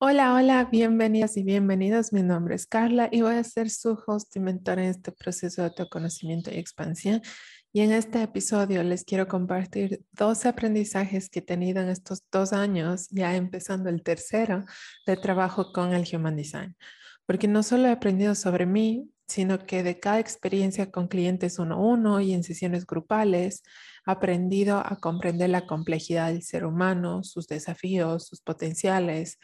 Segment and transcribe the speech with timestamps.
[0.00, 2.12] Hola, hola, bienvenidas y bienvenidos.
[2.12, 5.60] Mi nombre es Carla y voy a ser su host y mentor en este proceso
[5.60, 7.20] de autoconocimiento y expansión.
[7.72, 12.52] Y en este episodio les quiero compartir dos aprendizajes que he tenido en estos dos
[12.52, 14.64] años, ya empezando el tercero,
[15.04, 16.76] de trabajo con el Human Design.
[17.26, 21.74] Porque no solo he aprendido sobre mí, sino que de cada experiencia con clientes uno
[21.74, 23.64] a uno y en sesiones grupales,
[24.04, 29.38] aprendido a comprender la complejidad del ser humano, sus desafíos, sus potenciales,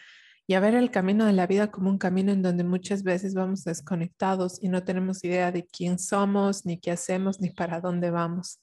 [0.46, 3.34] y a ver el camino de la vida como un camino en donde muchas veces
[3.34, 8.10] vamos desconectados y no tenemos idea de quién somos, ni qué hacemos, ni para dónde
[8.10, 8.60] vamos.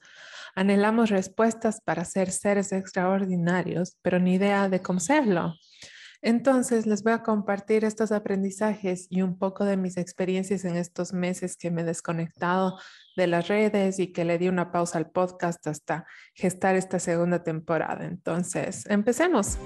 [0.56, 5.56] Anhelamos respuestas para ser seres extraordinarios, pero ni idea de cómo serlo.
[6.24, 11.14] Entonces, les voy a compartir estos aprendizajes y un poco de mis experiencias en estos
[11.14, 12.78] meses que me he desconectado
[13.18, 17.44] de las redes y que le di una pausa al podcast hasta gestar esta segunda
[17.44, 18.06] temporada.
[18.06, 19.58] Entonces, empecemos.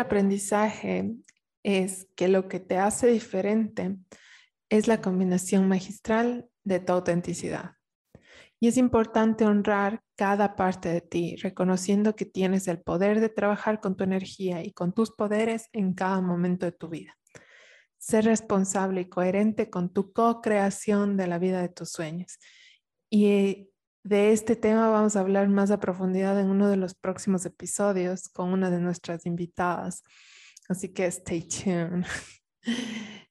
[0.00, 1.14] Aprendizaje
[1.62, 3.96] es que lo que te hace diferente
[4.68, 7.72] es la combinación magistral de tu autenticidad.
[8.62, 13.80] Y es importante honrar cada parte de ti, reconociendo que tienes el poder de trabajar
[13.80, 17.16] con tu energía y con tus poderes en cada momento de tu vida.
[17.98, 22.38] Ser responsable y coherente con tu co-creación de la vida de tus sueños.
[23.08, 23.69] Y
[24.02, 28.28] de este tema vamos a hablar más a profundidad en uno de los próximos episodios
[28.28, 30.02] con una de nuestras invitadas.
[30.68, 32.04] Así que stay tuned.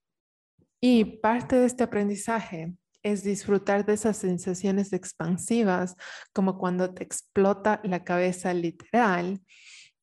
[0.81, 5.95] Y parte de este aprendizaje es disfrutar de esas sensaciones expansivas,
[6.31, 9.41] como cuando te explota la cabeza literal,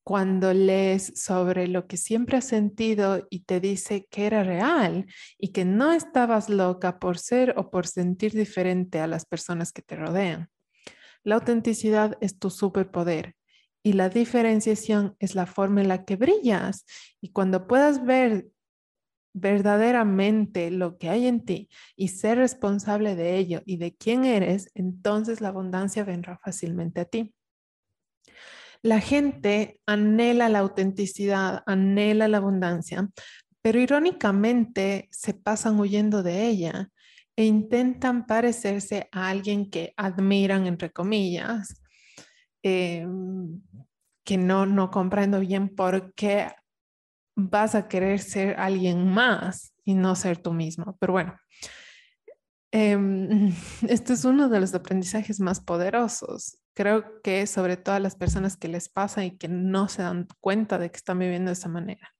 [0.03, 5.05] cuando lees sobre lo que siempre has sentido y te dice que era real
[5.37, 9.81] y que no estabas loca por ser o por sentir diferente a las personas que
[9.81, 10.49] te rodean.
[11.27, 13.35] La autenticidad es tu superpoder
[13.83, 16.85] y la diferenciación es la forma en la que brillas.
[17.19, 18.47] Y cuando puedas ver
[19.33, 21.67] verdaderamente lo que hay en ti
[21.97, 27.05] y ser responsable de ello y de quién eres, entonces la abundancia vendrá fácilmente a
[27.05, 27.35] ti.
[28.81, 33.09] La gente anhela la autenticidad, anhela la abundancia,
[33.61, 36.89] pero irónicamente se pasan huyendo de ella
[37.37, 41.81] e intentan parecerse a alguien que admiran, entre comillas,
[42.63, 43.61] em,
[44.25, 46.51] que no, no comprendo bien por qué
[47.35, 50.97] vas a querer ser alguien más y no ser tú mismo.
[50.99, 51.39] Pero bueno,
[52.71, 52.97] eh,
[53.87, 56.57] este es uno de los aprendizajes más poderosos.
[56.73, 60.27] Creo que sobre todo a las personas que les pasa y que no se dan
[60.41, 62.16] cuenta de que están viviendo de esa manera.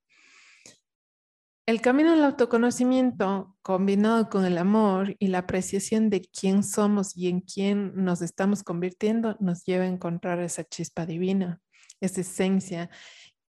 [1.67, 7.28] El camino del autoconocimiento, combinado con el amor y la apreciación de quién somos y
[7.28, 11.59] en quién nos estamos convirtiendo, nos lleva a encontrar esa chispa divina,
[12.00, 12.89] esa esencia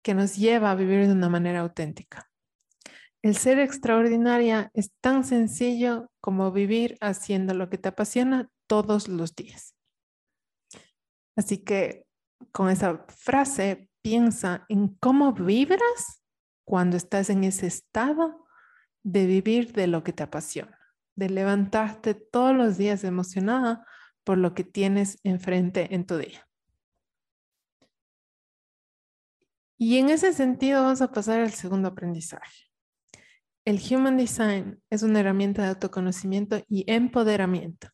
[0.01, 2.31] que nos lleva a vivir de una manera auténtica.
[3.21, 9.35] El ser extraordinaria es tan sencillo como vivir haciendo lo que te apasiona todos los
[9.35, 9.75] días.
[11.35, 12.05] Así que
[12.53, 16.21] con esa frase, piensa en cómo vibras
[16.65, 18.45] cuando estás en ese estado
[19.03, 20.77] de vivir de lo que te apasiona,
[21.15, 23.85] de levantarte todos los días emocionada
[24.23, 26.45] por lo que tienes enfrente en tu día.
[29.77, 32.65] Y en ese sentido vamos a pasar al segundo aprendizaje.
[33.65, 37.89] El Human Design es una herramienta de autoconocimiento y empoderamiento.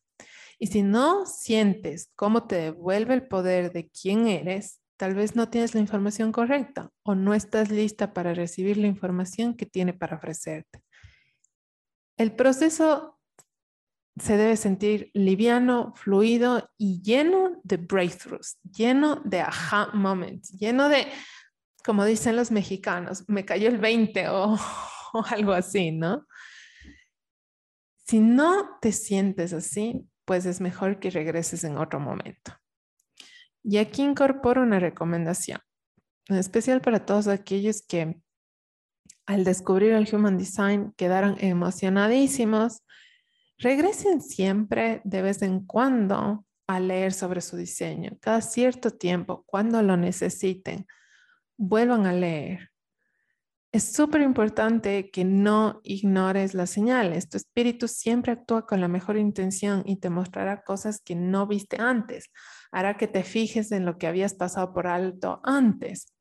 [0.58, 5.48] Y si no sientes cómo te devuelve el poder de quién eres, Tal vez no
[5.48, 10.16] tienes la información correcta o no estás lista para recibir la información que tiene para
[10.16, 10.80] ofrecerte.
[12.16, 13.18] El proceso
[14.16, 21.08] se debe sentir liviano, fluido y lleno de breakthroughs, lleno de aha moments, lleno de,
[21.84, 24.54] como dicen los mexicanos, me cayó el 20 o,
[25.14, 26.28] o algo así, ¿no?
[28.06, 32.61] Si no te sientes así, pues es mejor que regreses en otro momento.
[33.64, 35.60] Y aquí incorporo una recomendación,
[36.28, 38.20] en especial para todos aquellos que
[39.26, 42.82] al descubrir el Human Design quedaron emocionadísimos.
[43.58, 49.82] Regresen siempre de vez en cuando a leer sobre su diseño, cada cierto tiempo, cuando
[49.82, 50.86] lo necesiten,
[51.56, 52.70] vuelvan a leer.
[53.72, 57.28] Es súper importante que no ignores las señales.
[57.28, 61.80] Tu espíritu siempre actúa con la mejor intención y te mostrará cosas que no viste
[61.80, 62.30] antes
[62.72, 66.12] hará que te fijes en lo que habías pasado por alto antes.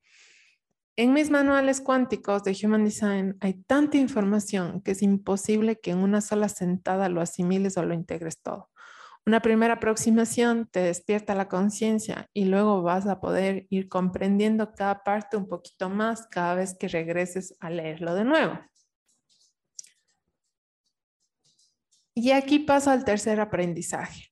[0.97, 5.99] En mis manuales cuánticos de Human Design hay tanta información que es imposible que en
[5.99, 8.69] una sola sentada lo asimiles o lo integres todo.
[9.25, 15.03] Una primera aproximación te despierta la conciencia y luego vas a poder ir comprendiendo cada
[15.03, 18.59] parte un poquito más cada vez que regreses a leerlo de nuevo.
[22.13, 24.30] Y aquí paso al tercer aprendizaje.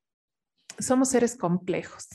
[0.79, 2.07] Somos seres complejos.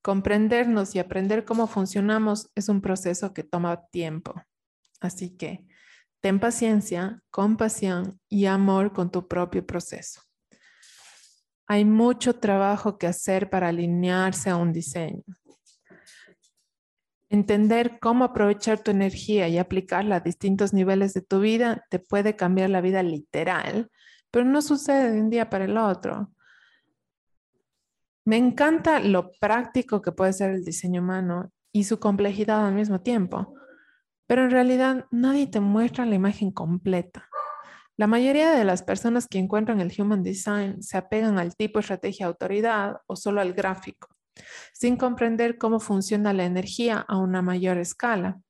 [0.00, 4.34] Comprendernos y aprender cómo funcionamos es un proceso que toma tiempo.
[5.00, 5.66] Así que
[6.20, 10.22] ten paciencia, compasión y amor con tu propio proceso.
[11.66, 15.22] Hay mucho trabajo que hacer para alinearse a un diseño.
[17.28, 22.36] Entender cómo aprovechar tu energía y aplicarla a distintos niveles de tu vida te puede
[22.36, 23.90] cambiar la vida literal,
[24.30, 26.30] pero no sucede de un día para el otro.
[28.24, 33.00] Me encanta lo práctico que puede ser el diseño humano y su complejidad al mismo
[33.00, 33.54] tiempo,
[34.26, 37.28] pero en realidad nadie te muestra la imagen completa.
[37.96, 42.26] La mayoría de las personas que encuentran el Human Design se apegan al tipo, estrategia,
[42.26, 44.08] autoridad o solo al gráfico,
[44.72, 48.40] sin comprender cómo funciona la energía a una mayor escala.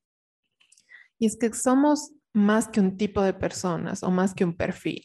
[1.19, 5.05] Y es que somos más que un tipo de personas o más que un perfil.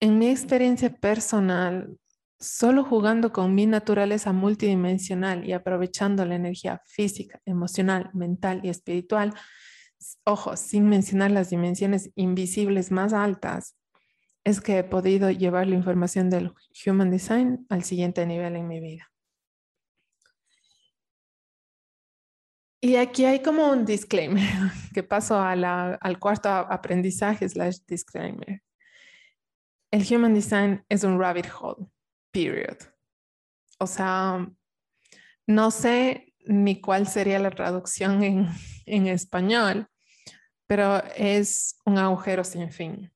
[0.00, 1.96] En mi experiencia personal,
[2.42, 9.32] solo jugando con mi naturaleza multidimensional y aprovechando la energía física, emocional, mental y espiritual,
[10.24, 13.76] ojo, sin mencionar las dimensiones invisibles más altas,
[14.44, 16.52] es que he podido llevar la información del
[16.84, 19.08] Human Design al siguiente nivel en mi vida.
[22.80, 24.42] Y aquí hay como un disclaimer,
[24.92, 28.60] que paso al cuarto aprendizaje slash disclaimer.
[29.92, 31.86] El Human Design es un rabbit hole,
[32.32, 32.78] period.
[33.78, 34.46] O sea,
[35.46, 38.48] no sé ni cuál sería la traducción en,
[38.86, 39.88] en español,
[40.66, 43.12] pero es un agujero sin fin.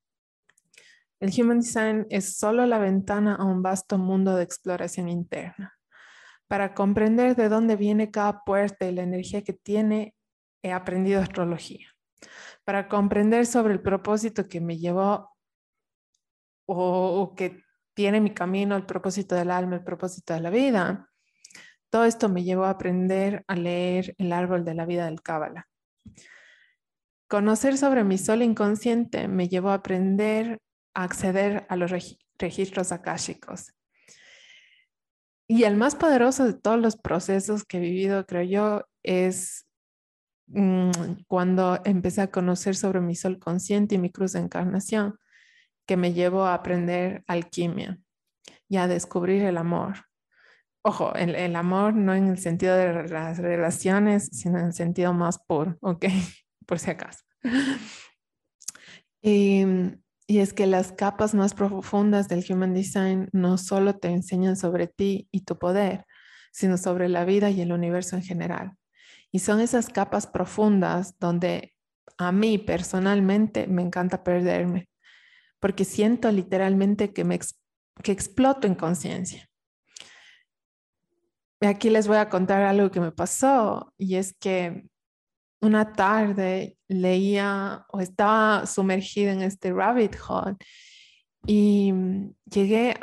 [1.19, 5.75] El Human Design es solo la ventana a un vasto mundo de exploración interna.
[6.47, 10.15] Para comprender de dónde viene cada puerta y la energía que tiene,
[10.63, 11.89] he aprendido astrología.
[12.65, 15.31] Para comprender sobre el propósito que me llevó
[16.67, 17.63] o, que
[17.97, 21.11] tiene mi camino, el propósito del alma, el propósito de la vida,
[21.89, 25.67] todo esto me llevó a aprender a leer el árbol de la vida del Cábala.
[27.27, 30.61] Conocer sobre mi sol inconsciente me llevó a aprender
[30.95, 31.91] a acceder a los
[32.39, 33.73] registros akáshicos.
[35.49, 39.67] Y el más poderoso de todos los procesos que he vivido, creo yo, es
[40.49, 40.91] mm,
[41.29, 45.19] cuando empecé a conocer sobre mi sol consciente y mi cruz de encarnación,
[45.87, 47.99] que me llevó a aprender alquimia
[48.69, 50.07] y a descubrir el amor.
[50.83, 55.39] Ojo, el, amor no en el sentido de las relaciones, sino en el sentido más
[55.39, 56.05] puro, ¿ok?
[56.67, 57.25] por si acaso.
[59.23, 64.57] Em, y, es que las capas más profundas del Human Design no solo te enseñan
[64.57, 66.05] sobre ti y tu poder,
[66.53, 68.77] sino sobre la vida y el universo en general.
[69.33, 71.75] Y son esas capas profundas donde
[72.19, 74.89] a mí personalmente me encanta perderme,
[75.61, 77.39] porque siento literalmente que, me
[78.03, 79.49] que exploto en conciencia.
[81.61, 84.85] Aquí les voy a contar algo que me pasó y es que
[85.61, 90.57] una tarde leía o estaba sumergida en este rabbit hole
[91.47, 91.93] y
[92.45, 92.95] llegué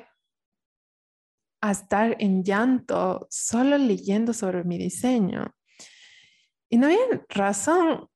[1.62, 5.56] a estar en llanto solo leyendo sobre mi diseño.
[6.70, 8.10] Y no había razón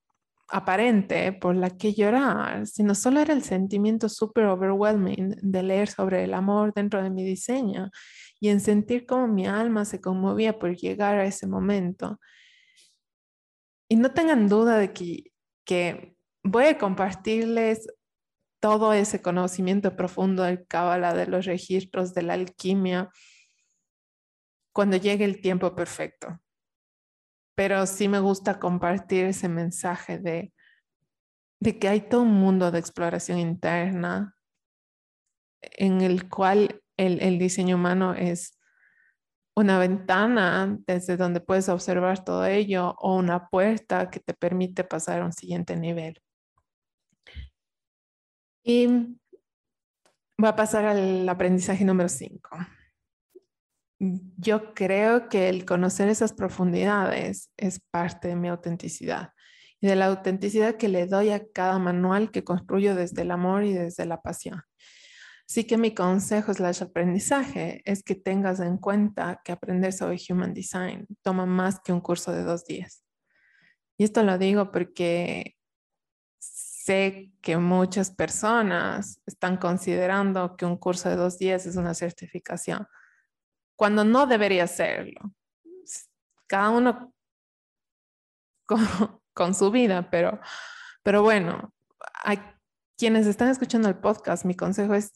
[0.49, 6.23] aparente por la que llorar, sino solo era el sentimiento súper overwhelming de leer sobre
[6.23, 7.89] el amor dentro de mi diseño
[8.39, 12.19] y en sentir cómo mi alma se conmovía por llegar a ese momento.
[13.89, 15.31] Y no tengan duda de que,
[15.65, 17.87] que voy a compartirles
[18.59, 23.09] todo ese conocimiento profundo del Cábala, de los registros, de la alquimia,
[24.73, 26.39] cuando llegue el tiempo perfecto.
[27.57, 30.53] Pero sí me gusta compartir ese mensaje de,
[31.59, 34.35] de que hay todo un mundo de exploración interna
[35.63, 38.59] en el cual el, el diseño humano es
[39.55, 45.21] una ventana desde donde puedes observar todo ello o una puerta que te permite pasar
[45.21, 46.21] a un siguiente nivel.
[48.63, 48.85] Y
[50.37, 52.49] voy a pasar al aprendizaje número 5.
[53.99, 59.33] Yo creo que el conocer esas profundidades es parte de mi autenticidad
[59.79, 63.63] y de la autenticidad que le doy a cada manual que construyo desde el amor
[63.63, 64.61] y desde la pasión.
[65.49, 70.53] Así que mi consejo el aprendizaje es que tengas en cuenta que aprender sobre Human
[70.53, 73.03] Design toma más que un curso de dos días.
[73.97, 75.55] Y esto lo digo porque
[76.39, 82.85] sé que muchas personas están considerando que un curso de dos días es una certificación,
[83.77, 85.21] cuando no debería serlo.
[86.47, 87.13] Cada uno
[89.33, 90.41] con, su vida, pero,
[91.03, 91.73] pero bueno,
[92.25, 92.57] a
[92.97, 95.13] quienes están escuchando el podcast, mi consejo es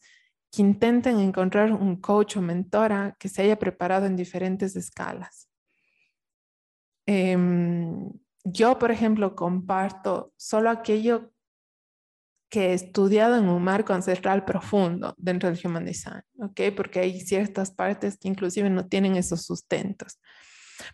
[0.51, 5.49] que intenten encontrar un coach o mentora que se haya preparado en diferentes escalas.
[7.07, 8.11] Em,
[8.43, 11.31] yo, por ejemplo, comparto solo aquello
[12.51, 16.75] que he estudiado en un marco ancestral profundo dentro del Human Design, ¿ok?
[16.75, 20.19] Porque hay ciertas partes que inclusive no tienen esos sustentos.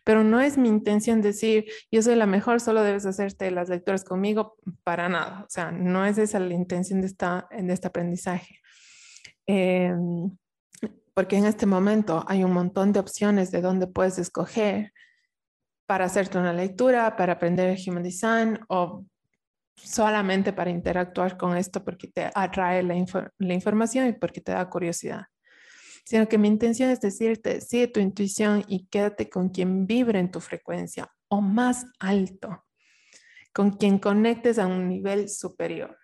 [0.04, 4.04] Pero no es mi intención decir, yo soy la mejor, solo debes hacerte las lecturas
[4.04, 5.46] conmigo, para nada.
[5.48, 8.62] O sea, no es esa la intención de, esta, de este aprendizaje.
[9.48, 10.38] Em,
[11.16, 14.94] porque en este momento hay un montón de opciones de dónde puedes escoger
[15.88, 19.06] para hacerte una lectura, para aprender el Human Design o
[19.78, 22.96] solamente para interactuar con esto porque te atrae la,
[23.38, 25.26] la información y porque te da curiosidad
[26.08, 30.32] sino que mi intención es decirte, sigue tu intuición y quédate con quien vibre en
[30.32, 32.66] tu frecuencia o más alto,
[33.54, 35.98] con quien conectes a un nivel superior.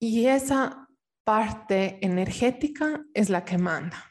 [0.00, 0.88] Y esa
[1.24, 4.02] parte energética es la que manda.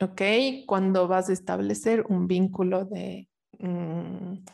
[0.00, 0.22] ¿Ok?
[0.64, 4.44] Cuando vas a establecer un vínculo de, mm,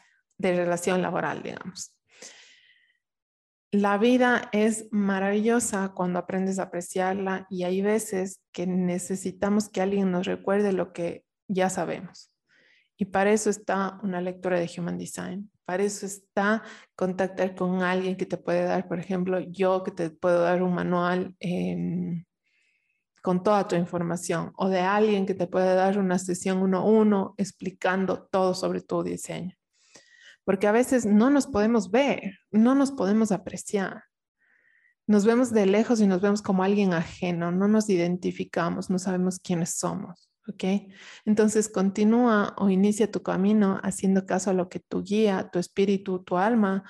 [0.42, 1.96] de relación laboral, digamos.
[3.74, 10.10] La vida es maravillosa cuando aprendes a apreciarla y hay veces que necesitamos que alguien
[10.10, 12.30] nos recuerde lo que ya sabemos.
[12.98, 15.50] Y para eso está una lectura de Human Design.
[15.64, 16.62] Para eso está
[16.94, 20.74] contactar con alguien que te puede dar, por ejemplo, yo que te puedo dar un
[20.74, 21.34] manual
[23.22, 26.84] con toda tu información o de alguien que te puede dar una sesión uno a
[26.84, 29.56] uno explicando todo sobre tu diseño
[30.44, 34.04] porque a veces no nos podemos ver, no nos podemos apreciar.
[35.06, 39.40] Nos vemos de lejos y nos vemos como alguien ajeno, no nos identificamos, no sabemos
[39.40, 40.92] quiénes somos, ¿ok?
[41.24, 46.22] Entonces continúa o inicia tu camino haciendo caso a lo que tu guía, tu espíritu,
[46.22, 46.84] tu alma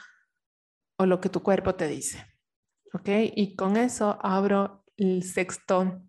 [0.98, 2.26] o lo que tu cuerpo te dice,
[2.92, 3.08] ¿ok?
[3.34, 6.02] Y con eso abro el sexto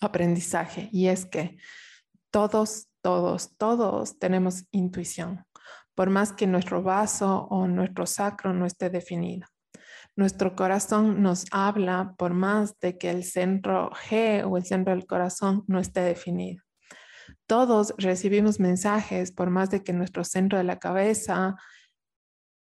[0.00, 1.58] aprendizaje y es que
[2.30, 5.44] todos, todos, todos tenemos intuición
[5.94, 9.46] por más que nuestro vaso o nuestro sacro no esté definido.
[10.16, 15.06] Nuestro corazón nos habla por más de que el centro G o el centro del
[15.06, 16.62] corazón no esté definido.
[17.46, 21.56] Todos recibimos mensajes por más de que nuestro centro de la cabeza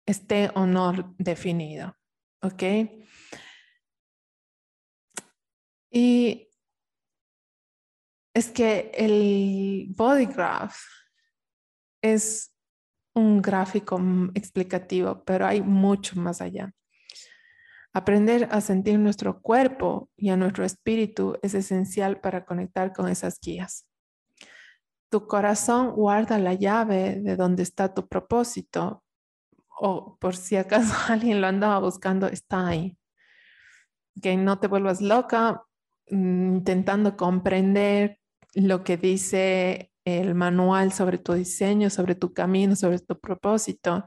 [0.05, 1.95] esté o no definido.
[2.41, 2.63] ¿Ok?
[5.91, 6.49] Y
[8.33, 10.75] es que el body graph
[12.01, 12.52] es
[13.13, 13.99] un gráfico
[14.33, 16.73] explicativo, pero hay mucho más allá.
[17.93, 23.39] Aprender a sentir nuestro cuerpo y a nuestro espíritu es esencial para conectar con esas
[23.39, 23.85] guías.
[25.09, 29.03] Tu corazón guarda la llave de donde está tu propósito
[29.79, 32.97] o por si acaso alguien lo andaba buscando, está ahí.
[34.21, 35.63] Que no te vuelvas loca
[36.09, 38.19] mm, intentando comprender
[38.55, 44.05] lo que dice el manual sobre tu diseño, sobre tu camino, sobre tu propósito,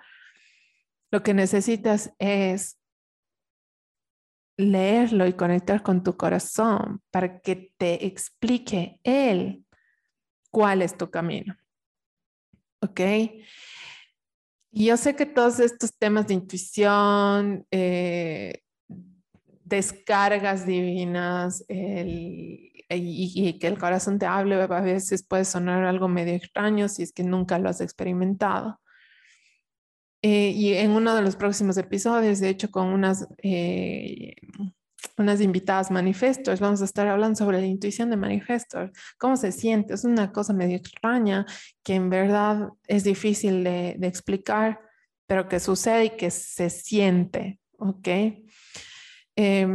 [1.10, 2.78] lo que necesitas es
[4.58, 9.64] leerlo y conectar con tu corazón para que te explique él
[10.50, 11.56] cuál es tu camino.
[12.80, 13.00] ¿Ok?
[14.72, 18.62] Yo sé que todos estos temas de intuición, eh,
[19.64, 26.34] descargas divinas, el y, que el corazón te hable a veces puede sonar algo medio
[26.34, 28.80] extraño si es que nunca lo has experimentado.
[30.22, 34.34] Eh, y en uno de los próximos episodios, de hecho, con unas, eh,
[35.18, 39.94] unas invitadas manifestos, vamos a estar hablando sobre la intuición de manifestos, cómo se siente.
[39.94, 41.46] Es una cosa medio extraña
[41.82, 44.80] que en verdad es difícil de, explicar,
[45.26, 48.08] pero que sucede y que se siente, ¿ok?
[49.36, 49.66] Eh,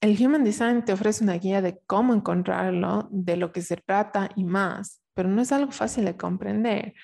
[0.00, 4.30] el Human Design te ofrece una guía de cómo encontrarlo, de lo que se trata
[4.34, 6.94] y más, pero no es algo fácil de comprender.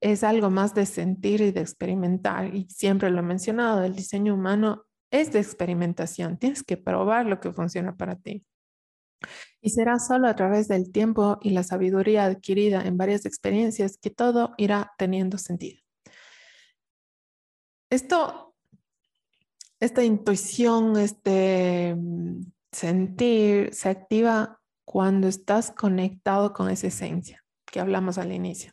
[0.00, 2.54] Es algo más de sentir y de experimentar.
[2.54, 6.36] Y siempre lo he mencionado, el diseño humano es de experimentación.
[6.36, 8.44] Tienes que probar lo que funciona para ti.
[9.62, 14.10] Y será solo a través del tiempo y la sabiduría adquirida en varias experiencias que
[14.10, 15.80] todo irá teniendo sentido.
[17.88, 18.43] Esto
[19.84, 21.96] esta intuición, este
[22.72, 28.72] sentir se activa cuando estás conectado con esa esencia que hablamos al inicio.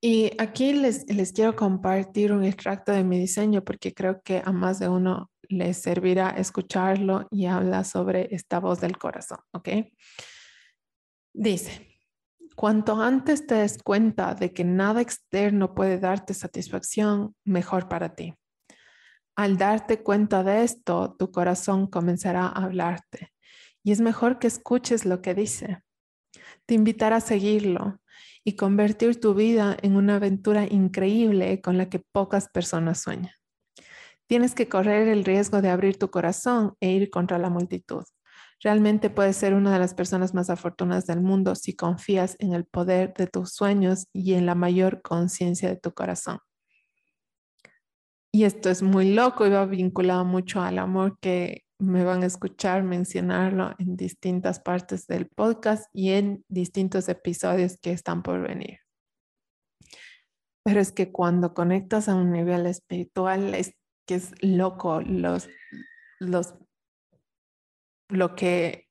[0.00, 4.52] Y aquí les, les quiero compartir un extracto de mi diseño porque creo que a
[4.52, 9.68] más de uno les servirá escucharlo y habla sobre esta voz del corazón, ¿ok?
[11.32, 11.98] Dice,
[12.54, 18.34] cuanto antes te des cuenta de que nada externo puede darte satisfacción, mejor para ti.
[19.36, 23.34] Al darte cuenta de esto, tu corazón comenzará a hablarte
[23.84, 25.82] y es mejor que escuches lo que dice.
[26.64, 28.00] Te invitará a seguirlo
[28.44, 33.34] y convertir tu vida en una aventura increíble con la que pocas personas sueñan.
[34.26, 38.04] Tienes que correr el riesgo de abrir tu corazón e ir contra la multitud.
[38.60, 42.64] Realmente puedes ser una de las personas más afortunadas del mundo si confías en el
[42.64, 46.38] poder de tus sueños y en la mayor conciencia de tu corazón.
[48.36, 52.26] Y esto es muy loco y va vinculado mucho al amor que me van a
[52.26, 58.80] escuchar mencionarlo en distintas partes del podcast y en distintos episodios que están por venir.
[60.66, 63.72] Pero es que cuando conectas a un nivel espiritual es
[64.06, 65.48] que es loco los,
[66.20, 66.56] los,
[68.10, 68.86] lo que,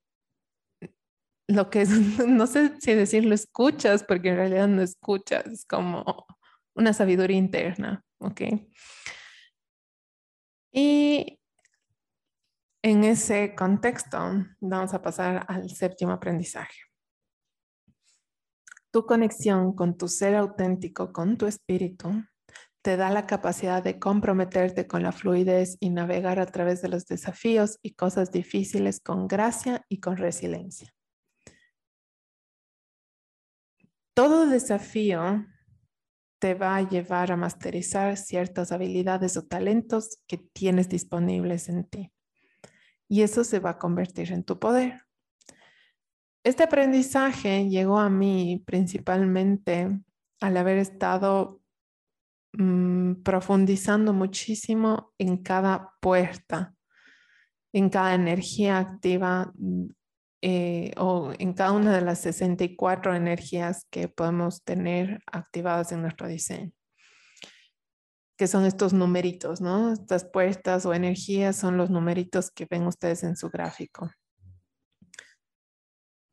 [1.48, 1.92] lo que es,
[2.28, 6.25] no sé si decirlo escuchas, porque en realidad no escuchas, es como
[6.75, 8.42] una sabiduría interna, ¿ok?
[10.77, 11.39] Y
[12.84, 14.20] en ese contexto
[14.60, 16.82] vamos a pasar al séptimo aprendizaje.
[18.91, 22.25] Tu conexión con tu ser auténtico, con tu espíritu,
[22.82, 27.05] te da la capacidad de comprometerte con la fluidez y navegar a través de los
[27.05, 30.94] desafíos y cosas difíciles con gracia y con resiliencia.
[34.13, 35.46] Todo desafío
[36.39, 42.12] te va a llevar a masterizar ciertas habilidades o talentos que tienes disponibles en ti.
[43.08, 45.01] Y eso se va a convertir en tu poder.
[46.44, 49.89] Este aprendizaje llegó a mí principalmente
[50.42, 51.62] al haber estado
[52.54, 56.75] mm, profundizando muchísimo en cada puerta,
[57.74, 59.51] en cada energía activa
[60.48, 66.27] eh, o en cada una de las 64 energías que podemos tener activadas en nuestro
[66.27, 66.72] diseño,
[68.38, 69.92] que son estos numeritos, ¿no?
[69.92, 74.12] Estas puertas o energías son los numeritos que ven ustedes en su gráfico.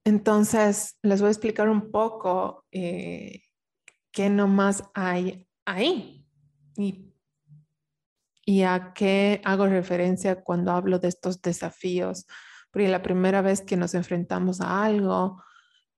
[0.05, 3.41] Entonces, les voy a explicar un poco eh,
[4.11, 6.27] qué nomás hay ahí
[6.77, 7.15] y,
[8.45, 12.27] y a qué hago referencia cuando hablo de estos desafíos
[12.73, 15.43] porque la primera vez que nos enfrentamos a algo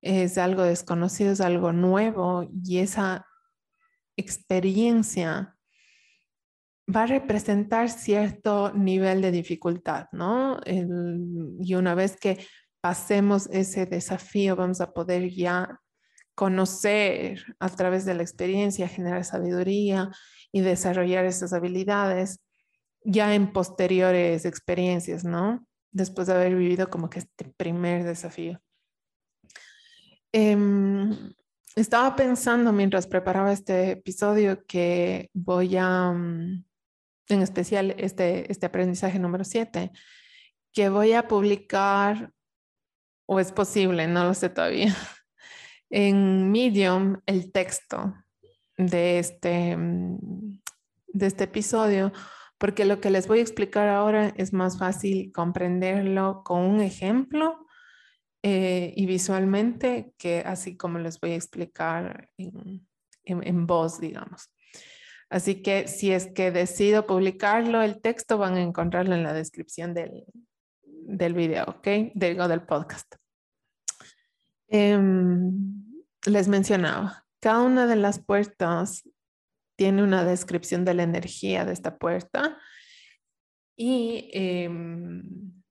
[0.03, 3.27] es algo desconocido, es algo nuevo y esa
[4.17, 5.57] experiencia
[6.95, 10.61] va a representar cierto nivel de dificultad, ¿no?
[10.67, 12.45] y una vez que
[12.83, 15.81] pasemos ese desafío, vamos a poder ya
[16.35, 20.11] conocer a través de la experiencia, generar sabiduría
[20.53, 22.41] y desarrollar esas habilidades
[23.05, 25.67] ya en posteriores experiencias, ¿no?
[25.95, 28.61] Después de haber vivido como que este primer desafío.
[30.33, 31.33] Em,
[31.77, 36.65] estaba pensando mientras preparaba este episodio que voy a, mm,
[37.29, 39.93] en especial este, este aprendizaje número 7,
[40.73, 42.33] que voy a publicar,
[43.27, 44.95] o es posible, no lo sé todavía,
[45.91, 48.15] en Medium el texto
[48.77, 50.59] de este, mm,
[51.07, 52.13] de este episodio
[52.65, 57.67] porque lo que les voy a explicar ahora es más fácil comprenderlo con un ejemplo
[58.43, 64.51] eh, y visualmente que así como les voy a explicar en, voz, digamos.
[65.29, 69.93] Así que si es que decido publicarlo, el texto van a encontrarlo en la descripción
[69.93, 70.25] del,
[70.83, 71.87] del video, ¿ok?
[72.15, 73.17] Del, del podcast.
[74.69, 75.53] Em,
[76.25, 79.07] les mencionaba, cada una de las puertas
[79.77, 82.59] tiene una descripción de la energía de esta puerta
[83.77, 85.63] y, em,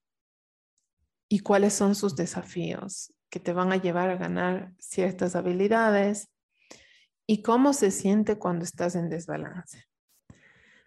[1.29, 6.29] y cuáles son sus desafíos que te van a llevar a ganar ciertas habilidades
[7.25, 9.85] y cómo se siente cuando estás en desbalance.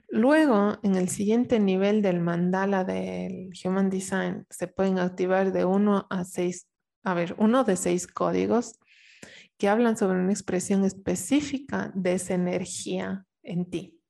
[0.09, 6.07] Luego, en el siguiente nivel del mandala del Human Design, se pueden activar de uno
[6.11, 6.69] a seis,
[7.03, 8.79] a ver, uno de seis códigos
[9.59, 14.01] que hablan sobre una expresión específica de esa energía en ti.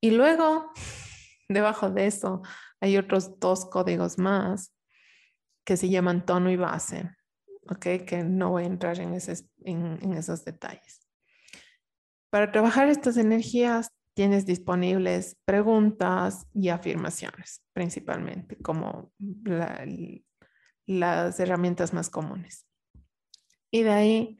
[0.00, 0.70] Y luego,
[1.48, 2.42] debajo de eso,
[2.80, 4.72] hay otros dos códigos más
[5.64, 7.10] que se llaman tono y base,
[7.68, 8.04] ¿ok?
[8.06, 9.14] Que no voy a entrar en,
[9.64, 11.06] en, en esos detalles.
[12.30, 19.12] Para trabajar estas energías, tienes disponibles preguntas y afirmaciones, principalmente, como
[20.86, 22.66] las herramientas más comunes.
[23.70, 24.38] Y de ahí,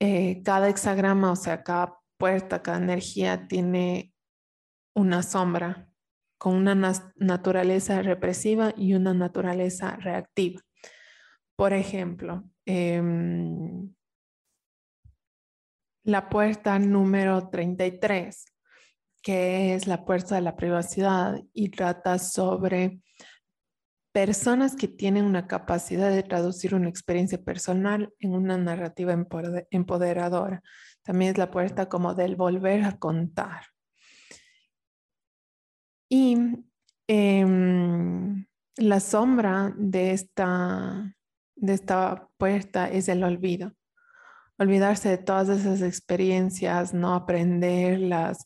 [0.00, 4.12] eh, cada hexagrama, o sea, cada puerta, cada energía tiene
[4.94, 5.88] una sombra
[6.38, 6.74] con una
[7.16, 10.62] naturaleza represiva y una naturaleza reactiva.
[11.54, 13.94] Por ejemplo, em,
[16.02, 18.46] la puerta número 33,
[19.22, 23.02] que es la puerta de la privacidad y trata sobre
[24.12, 29.12] personas que tienen una capacidad de traducir una experiencia personal en una narrativa
[29.70, 30.62] empoderadora.
[31.02, 33.62] También es la puerta como del volver a contar.
[36.08, 36.36] Y
[37.06, 38.46] em,
[38.76, 41.14] la sombra de esta,
[41.54, 43.72] de esta puerta es el olvido.
[44.58, 48.44] Olvidarse de todas esas experiencias, no aprender las,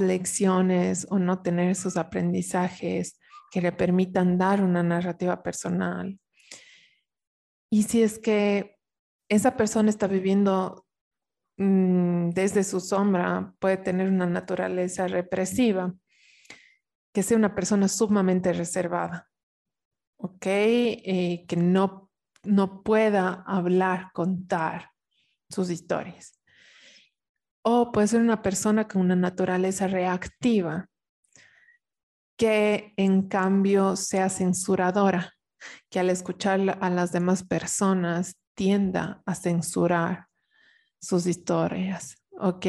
[0.00, 3.18] lecciones o no tener esos aprendizajes
[3.54, 6.18] que le permitan dar una narrativa personal.
[7.70, 8.80] Y si es que
[9.28, 10.88] esa persona está viviendo
[11.58, 15.94] mm, desde su sombra, puede tener una naturaleza represiva
[17.12, 19.30] que sea una persona sumamente reservada,
[20.16, 20.46] ¿ok?
[20.46, 22.10] Eh, que no,
[22.42, 24.90] no pueda hablar, contar
[25.48, 26.42] sus historias.
[27.62, 30.88] O puede ser una persona con una naturaleza reactiva,
[32.44, 35.32] que en cambio sea censuradora,
[35.88, 40.26] que al escuchar a las demás personas tienda a censurar
[41.00, 42.66] sus historias, ¿ok?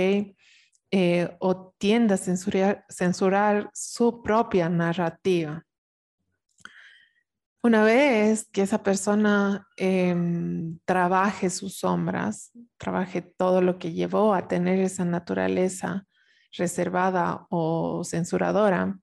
[0.91, 5.61] Eh, o tiende a censurar, su propia narrativa.
[7.61, 14.47] Una vez que esa persona em, trabaje sus sombras, trabaje todo lo que llevó a
[14.47, 16.07] tener esa naturaleza
[16.53, 18.97] reservada o censuradora,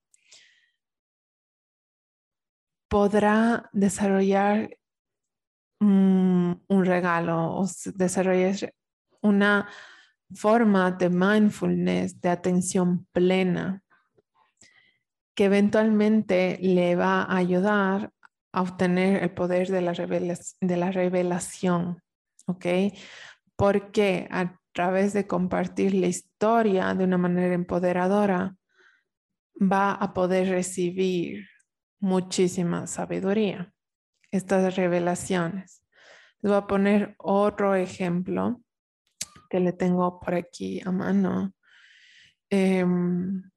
[2.93, 4.77] podrá desarrollar
[5.81, 8.75] mm, un regalo o desarrollar
[9.23, 9.67] una
[10.35, 13.83] forma de mindfulness, de atención plena,
[15.35, 18.13] que eventualmente le va a ayudar
[18.53, 19.95] a obtener el poder de la,
[20.61, 22.03] de la revelación,
[22.47, 22.67] ¿ok?
[23.57, 28.55] Porque a través de compartir la historia de una manera empoderadora,
[29.59, 31.52] va a poder recibir
[32.03, 33.73] muchísima sabiduría,
[34.31, 35.85] estas revelaciones.
[36.41, 38.61] Les voy a poner otro ejemplo
[39.49, 41.55] que le tengo por aquí a mano.
[42.51, 43.51] Em,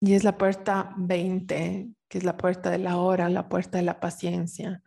[0.00, 3.84] y es la puerta 20, que es la puerta de la hora, la puerta de
[3.84, 4.82] la paciencia,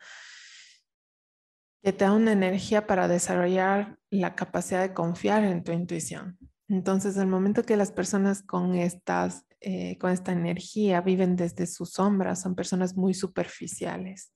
[1.83, 6.37] que te da una energía para desarrollar la capacidad de confiar en tu intuición.
[6.69, 11.91] Entonces, el momento que las personas con, estas, eh, con esta energía viven desde sus
[11.91, 14.33] sombras, son personas muy superficiales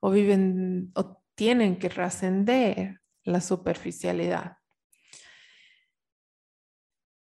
[0.00, 4.58] o viven o tienen que trascender la superficialidad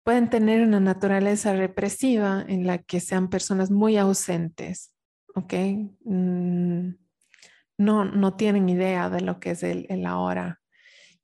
[0.10, 4.92] pueden tener una naturaleza represiva en la que sean personas muy ausentes,
[5.36, 5.54] ¿ok?
[6.04, 6.96] Mm,
[7.78, 10.62] no, no tienen idea de lo que es el ahora.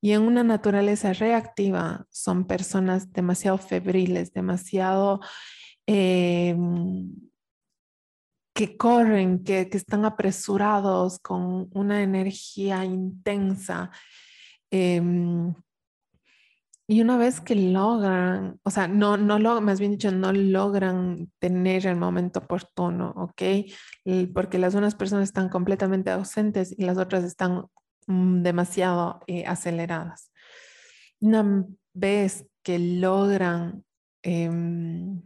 [0.02, 5.20] Y en una naturaleza reactiva son personas demasiado febriles, demasiado
[5.88, 7.12] em,
[8.54, 13.92] que corren, que, que, están apresurados con una energía intensa.
[14.72, 15.54] Em,
[16.88, 21.32] y una vez que logran, o sea, no, no lo, más bien dicho, no logran
[21.40, 23.42] tener el momento oportuno, ¿ok?
[24.34, 27.66] Porque las unas personas están completamente ausentes y las otras están
[28.08, 30.32] mm, demasiado eh, aceleradas.
[31.20, 33.84] Una vez que logran
[34.22, 35.24] em,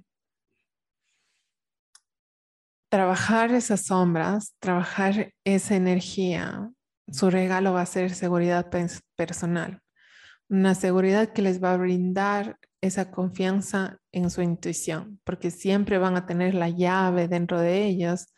[2.89, 6.69] trabajar esas sombras, trabajar esa energía,
[7.12, 8.69] su regalo va a ser seguridad
[9.15, 9.82] personal
[10.49, 16.17] una seguridad que les va a brindar esa confianza en su intuición, porque siempre van
[16.17, 18.34] a tener la llave dentro de ellos,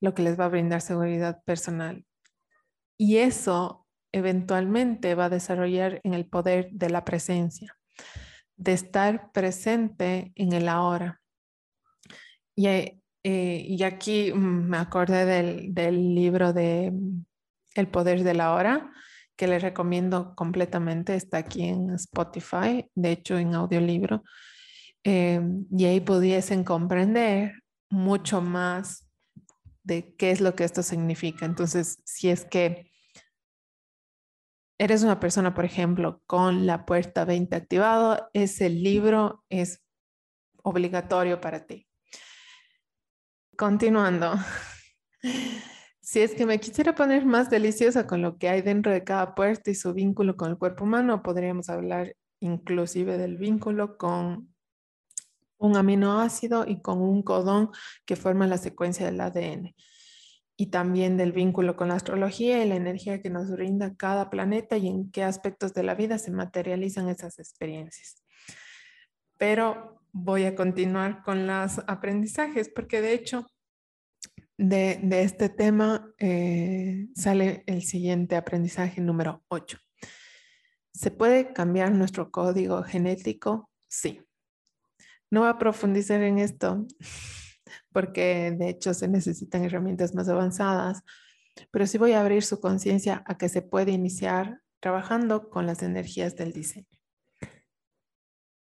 [0.00, 2.06] lo que les va a brindar seguridad personal.
[2.96, 7.76] Y eso eventualmente va a desarrollar en el poder de la presencia,
[8.56, 11.20] de estar presente en el ahora.
[12.56, 15.24] Y, eh, aquí mm, me acordé
[15.72, 16.92] del, libro de
[17.74, 18.92] El poder de la hora,
[19.36, 21.14] que les recomiendo completamente.
[21.14, 24.22] Está aquí en Spotify, de hecho en audiolibro.
[25.04, 27.54] Eh, y ahí pudiesen comprender
[27.90, 29.08] mucho más
[29.82, 31.46] de qué es lo que esto significa.
[31.46, 32.90] Entonces, si es que
[34.78, 39.82] eres una persona, por ejemplo, con la puerta 20 activado, ese libro es
[40.62, 41.89] obligatorio para ti.
[43.60, 44.36] Continuando.
[46.00, 49.34] Si es que me quisiera poner más deliciosa con lo que hay dentro de cada
[49.34, 54.54] puerta y su vínculo con el cuerpo humano, podríamos hablar inclusive del vínculo con
[55.58, 57.70] un aminoácido y con un codón
[58.06, 59.74] que forma la secuencia del ADN.
[60.56, 64.78] Y también del vínculo con la astrología y la energía que nos brinda cada planeta
[64.78, 68.24] y en qué aspectos de la vida se materializan esas experiencias.
[69.36, 73.46] Pero voy a continuar con los aprendizajes porque de hecho
[74.56, 79.78] de, este tema eh, sale el siguiente aprendizaje número 8.
[80.92, 83.70] ¿Se puede cambiar nuestro código genético?
[83.88, 84.20] Sí.
[85.30, 86.86] No voy a profundizar en esto
[87.92, 91.02] porque de hecho se necesitan herramientas más avanzadas,
[91.70, 95.82] pero sí voy a abrir su conciencia a que se puede iniciar trabajando con las
[95.82, 96.99] energías del diseño.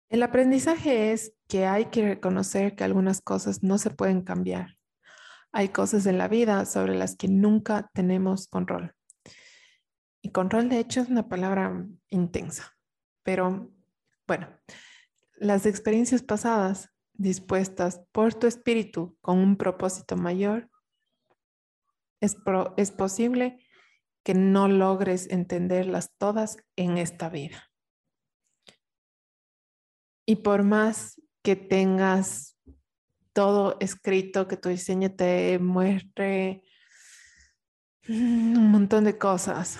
[0.10, 4.78] El aprendizaje es que hay que reconocer que algunas cosas no se pueden cambiar.
[5.52, 8.95] Hay cosas en la vida sobre las que nunca tenemos control.
[10.22, 12.76] Y control, de hecho, es una palabra intensa,
[13.24, 13.72] pero
[14.28, 14.50] bueno,
[15.38, 20.69] las experiencias pasadas dispuestas por tu espíritu con un propósito mayor,
[22.19, 22.36] es,
[22.78, 23.63] es posible
[24.24, 27.68] que no logres entenderlas todas en esta vida.
[30.30, 32.56] Y por más que tengas
[33.34, 36.62] todo escrito, que tu diseño te muestre
[38.08, 39.80] un montón de cosas,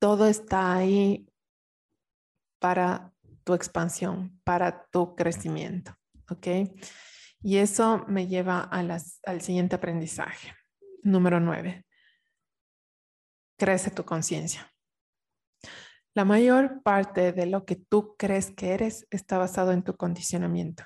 [0.00, 1.24] todo está ahí
[2.58, 5.96] para tu expansión, para tu crecimiento,
[6.28, 6.48] ¿ok?
[7.42, 10.52] Y eso me lleva al siguiente aprendizaje.
[11.04, 11.86] Número nueve.
[13.56, 14.73] Crece tu conciencia.
[16.14, 20.84] La mayor parte de lo que tú crees que eres está basado en tu condicionamiento.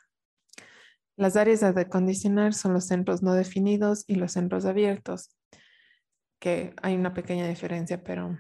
[1.17, 5.37] Las áreas de condicionar son los centros no definidos y los centros abiertos,
[6.41, 8.37] que hay una pequeña diferencia, pero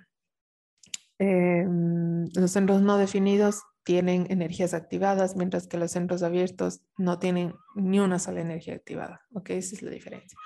[1.18, 7.54] Em, los centros no definidos tienen energías activadas, mientras que los centros abiertos no tienen
[7.74, 9.22] ni una sola energía activada.
[9.32, 9.50] ¿Ok?
[9.50, 10.38] Esa es la diferencia.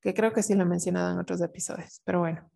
[0.00, 2.50] Que creo que sí lo he mencionado en otros episodios, pero bueno.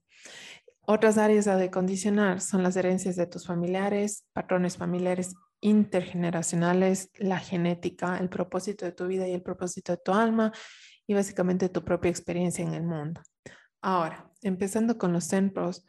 [0.86, 8.18] Otras áreas a decondicionar son las herencias de tus familiares, patrones familiares intergeneracionales, la genética,
[8.18, 10.52] el propósito de tu vida y el propósito de tu alma
[11.06, 13.22] y básicamente tu propia experiencia en el mundo.
[13.80, 15.86] Ahora, empezando con los centros,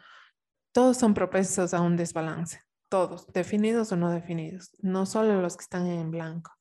[0.72, 5.64] todos son propensos a un desbalance, todos, definidos o no definidos, no solo los que
[5.64, 6.54] están en blanco.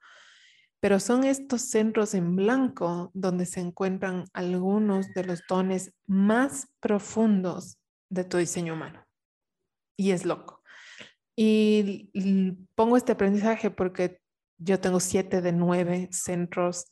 [0.80, 7.78] Pero son estos centros en blanco donde se encuentran algunos de los dones más profundos
[8.10, 9.04] de tu diseño humano.
[9.96, 10.62] Y es loco.
[11.36, 12.10] Y
[12.74, 14.20] pongo este aprendizaje porque
[14.58, 16.90] yo tengo siete de nueve centros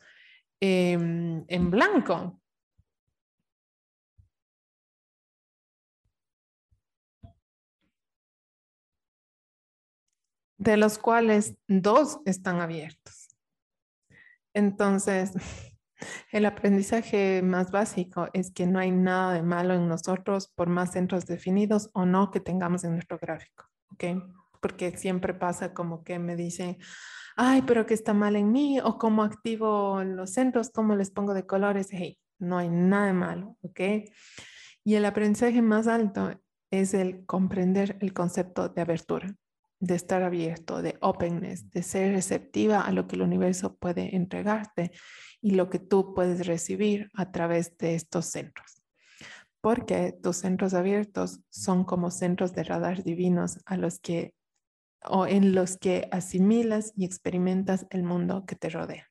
[0.60, 2.38] em, en blanco.
[10.58, 13.36] de los cuales dos están abiertos.
[14.54, 15.32] Entonces,
[16.30, 20.92] el aprendizaje más básico es que no hay nada de malo en nosotros por más
[20.92, 24.22] centros definidos o no que tengamos en nuestro gráfico, ¿ok?
[24.60, 26.78] Porque siempre pasa como que me dicen,
[27.36, 31.34] ay, pero que está mal en mí o cómo activo los centros, cómo les pongo
[31.34, 31.88] de colores.
[31.90, 33.80] Hey, no hay nada de malo, ¿ok?
[34.84, 36.32] Y el aprendizaje más alto
[36.70, 39.36] es el comprender el concepto de abertura
[39.82, 44.92] de estar abierto, de openness, de ser receptiva a lo que el universo puede entregarte
[45.40, 48.80] y lo que tú puedes recibir a través de estos centros.
[49.60, 54.34] Porque tus centros abiertos son como centros de radar divinos a los que
[55.04, 59.10] o en los que asimilas y experimentas el mundo que te rodea.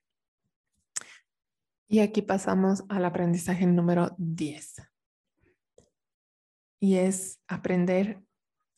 [1.89, 4.75] Y aquí pasamos al aprendizaje número 10.
[6.79, 8.21] Y es aprender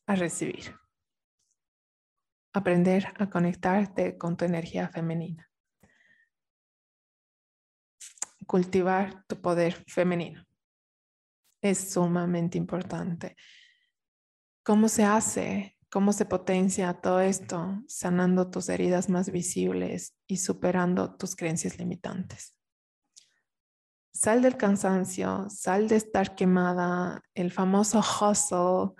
[0.08, 0.83] a recibir
[2.54, 5.50] aprender a conectarte con tu energía femenina.
[8.46, 10.46] Cultivar tu poder femenino
[11.62, 13.36] es sumamente importante.
[14.64, 15.78] ¿Cómo se hace?
[15.90, 17.82] ¿Cómo se potencia todo esto?
[17.88, 22.56] Sanando tus heridas más visibles y superando tus creencias limitantes.
[24.14, 28.96] Sal del cansancio, sal de estar quemada, el famoso hustle,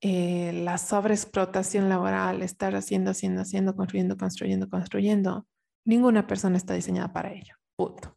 [0.00, 5.46] eh, la sobreexplotación laboral, estar haciendo, haciendo, haciendo, construyendo, construyendo, construyendo,
[5.84, 7.54] ninguna persona está diseñada para ello.
[7.76, 8.16] Punto.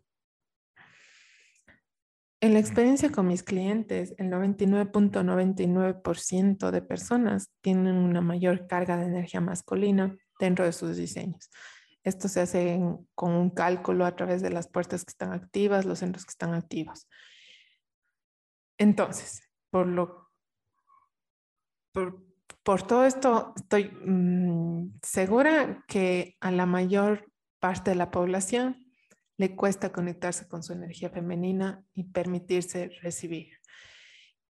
[2.39, 9.07] En la experiencia con mis clientes, el 99.99% de personas tienen una mayor carga de
[9.07, 11.49] energía masculina dentro de sus diseños.
[12.03, 12.79] Esto se hace
[13.15, 16.53] con un cálculo a través de las puertas que están activas, los centros que están
[16.53, 17.07] activos.
[18.77, 20.26] Entonces, por lo
[22.63, 28.85] por, todo esto, estoy mm, segura que a la mayor parte de la población
[29.37, 33.53] le cuesta conectarse con su energía femenina y permitirse recibir.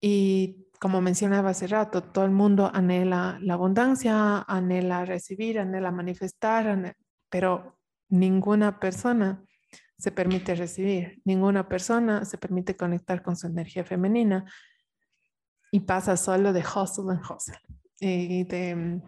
[0.02, 6.96] Y como mencionaba hace rato, todo el mundo anhela la abundancia, anhela recibir, anhela manifestar,
[7.30, 9.44] pero ninguna persona
[9.98, 14.46] se permite recibir, ninguna persona se permite conectar con su energía femenina
[15.72, 17.60] y pasa solo de hustle en hustle.
[18.00, 19.02] Y, de,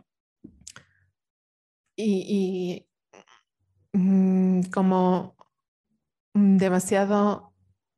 [1.95, 2.87] y,
[3.93, 5.35] mm, como
[6.33, 7.53] demasiado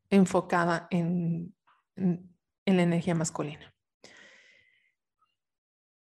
[0.10, 1.56] enfocada en,
[1.96, 3.74] en la energía masculina.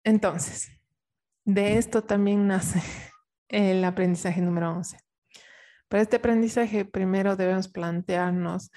[0.03, 0.71] Entonces,
[1.43, 2.81] de esto también nace
[3.49, 4.97] el aprendizaje número 11.
[5.89, 8.71] Para este aprendizaje, primero debemos plantearnos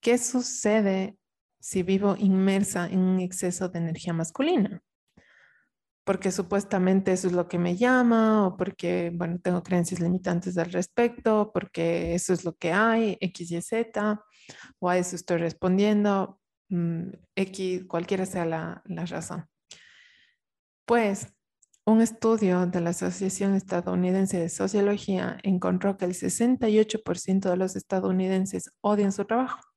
[0.00, 1.16] qué sucede
[1.62, 4.82] si vivo inmersa en un exceso de energía masculina.
[6.04, 10.72] Porque supuestamente eso es lo que me llama o porque, bueno, tengo creencias limitantes al
[10.72, 14.20] respecto, porque eso es lo que hay, X y Z,
[14.80, 19.46] o a eso estoy respondiendo, mm, X, cualquiera sea la, la razón.
[20.84, 21.28] Pues
[21.86, 28.72] un estudio de la Asociación Estadounidense de Sociología encontró que el 68% de los estadounidenses
[28.80, 29.71] odian su trabajo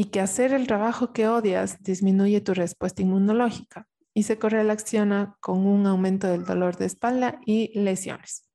[0.00, 5.66] y que hacer el trabajo que odias disminuye tu respuesta inmunológica y se correlaciona con
[5.66, 8.48] un aumento del dolor de espalda y lesiones.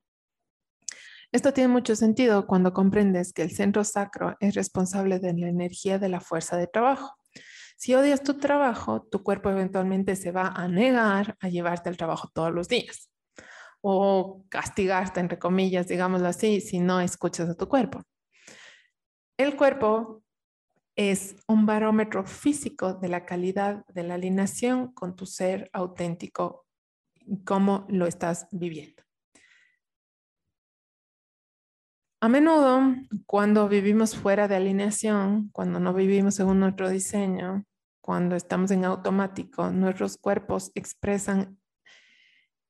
[1.34, 6.00] Esto tiene mucho sentido cuando comprendes que el centro sacro es responsable de la energía
[6.00, 7.14] de la fuerza de trabajo.
[7.76, 12.30] Si odias tu trabajo, tu cuerpo eventualmente se va a negar a llevarte al trabajo
[12.34, 13.10] todos los días
[13.82, 18.02] o castigarte, entre comillas, digámoslo así, si no escuchas a tu cuerpo.
[19.38, 20.23] El cuerpo
[20.96, 26.66] es un barómetro físico de la calidad de la alineación con tu ser auténtico,
[27.46, 29.04] cómo lo estás viviendo.
[32.22, 37.66] A menudo, cuando vivimos fuera de alineación, cuando no vivimos según nuestro diseño,
[38.02, 41.60] cuando estamos en automático, nuestros cuerpos expresan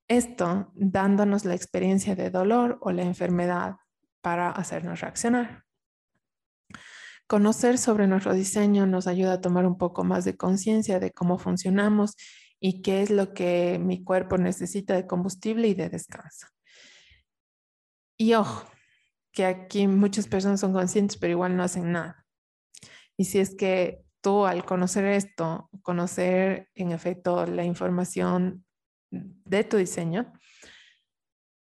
[0.08, 3.78] esto dándonos la experiencia de dolor o la enfermedad
[4.22, 5.66] para hacernos reaccionar.
[7.34, 11.40] Conocer sobre nuestro diseño nos ayuda a tomar un poco más de conciencia de cómo
[11.40, 12.16] funcionamos
[12.60, 16.46] y qué es lo que mi cuerpo necesita de combustible y de descanso.
[18.20, 18.70] Y ojo,
[19.32, 22.24] que aquí muchas personas son conscientes, pero igual no hacen nada.
[23.18, 28.64] Y si es que tú al conocer esto, conocer en efecto la información
[29.10, 30.32] de tu diseño,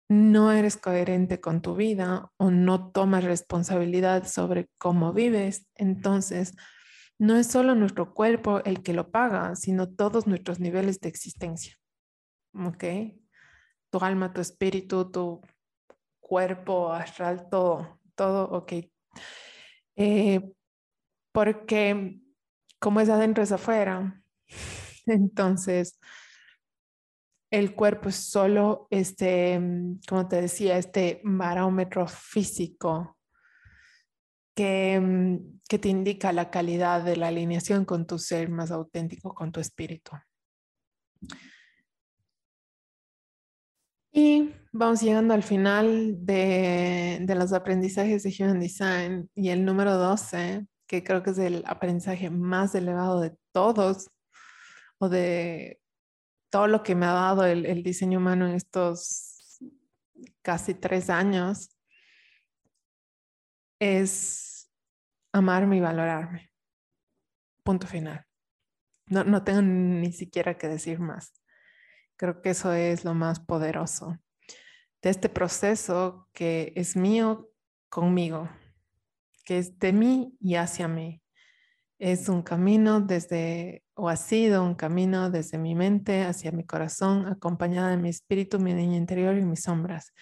[0.08, 6.54] no eres coherente con tu vida o no tomas responsabilidad sobre cómo vives, entonces
[7.18, 11.76] no es solo nuestro cuerpo el que lo paga, sino todos nuestros niveles de existencia.
[12.54, 12.84] ¿Ok?
[13.90, 15.40] Tu alma, tu espíritu, tu
[16.20, 18.72] cuerpo astral, todo, todo, ok.
[19.96, 20.52] Eh,
[21.32, 22.20] porque
[22.78, 24.22] como es adentro es afuera,
[25.06, 25.98] entonces
[27.58, 33.16] el cuerpo es solo este, mm, como te decía, este barómetro físico
[34.54, 39.34] que, mm, que te indica la calidad de la alineación con tu ser más auténtico,
[39.34, 40.12] con tu espíritu.
[44.12, 49.96] Y vamos llegando al final de, de, los aprendizajes de Human Design y el número
[49.96, 54.10] 12, que creo que es el aprendizaje más elevado de todos
[54.98, 55.80] o de
[56.50, 59.60] todo lo que me ha dado el, diseño humano en estos
[60.42, 61.76] casi tres años
[63.78, 64.70] es
[65.32, 66.50] amarme y valorarme.
[67.62, 68.24] Punto final.
[69.08, 71.32] No, no tengo ni siquiera que decir más.
[72.16, 74.18] Creo que eso es lo más poderoso
[75.02, 77.50] de este proceso que es mío
[77.88, 78.48] conmigo,
[79.44, 81.22] que es de mí y hacia mí.
[81.98, 87.26] Es un camino desde, o ha sido un camino desde mi mente hacia mi corazón,
[87.26, 90.12] acompañada de mi espíritu, mi niña interior y mis sombras.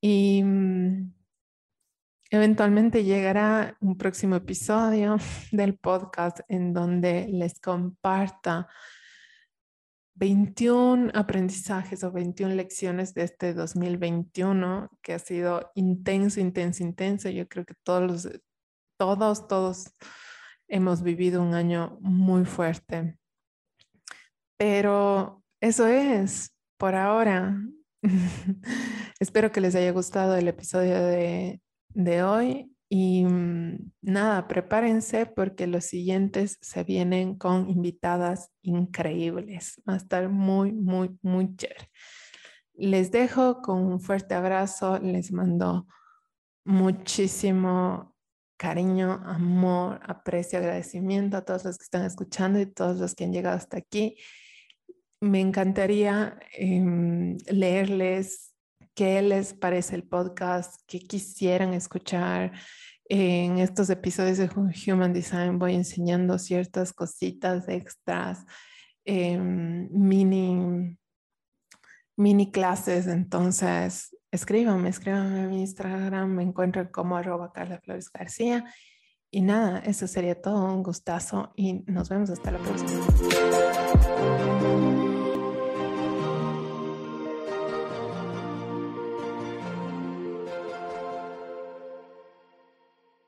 [0.00, 1.14] Y mm,
[2.30, 5.16] eventualmente llegará un próximo episodio
[5.52, 8.68] del podcast en donde les comparta
[10.14, 17.28] 21 aprendizajes o 21 lecciones de este 2021 que ha sido intenso, intenso, intenso.
[17.30, 18.28] Yo creo que todos,
[18.96, 19.94] todos, todos
[20.68, 23.16] hemos vivido un año muy fuerte.
[24.56, 27.60] Pero eso es por ahora.
[29.20, 35.66] Espero que les haya gustado el episodio de, de hoy y mm, nada, prepárense porque
[35.66, 39.80] los siguientes se vienen con invitadas increíbles.
[39.88, 41.90] Va a estar muy, muy, muy chévere.
[42.74, 44.98] Les dejo con un fuerte abrazo.
[45.00, 45.86] Les mando
[46.64, 48.14] muchísimo
[48.58, 53.32] cariño, amor, aprecio, agradecimiento a todos los que están escuchando y todos los que han
[53.32, 54.16] llegado hasta aquí.
[55.20, 58.52] Me encantaría em, leerles
[58.94, 62.52] qué les parece el podcast, qué quisieran escuchar.
[63.08, 64.50] En estos episodios de
[64.92, 68.44] Human Design voy enseñando ciertas cositas extras,
[69.04, 70.98] em, mini,
[72.16, 73.06] mini clases.
[73.06, 78.64] Entonces, escríbanme, escríbanme en mi Instagram, me encuentran como arroba Carla Flores García.
[79.30, 83.06] Y nada, eso sería todo, un gustazo y nos vemos hasta la próxima.